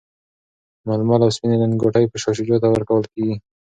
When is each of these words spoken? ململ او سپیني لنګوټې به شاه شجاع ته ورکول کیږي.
ململ 0.87 1.21
او 1.25 1.31
سپیني 1.35 1.57
لنګوټې 1.61 2.03
به 2.11 2.17
شاه 2.21 2.35
شجاع 2.37 2.59
ته 2.63 2.67
ورکول 2.69 3.03
کیږي. 3.13 3.35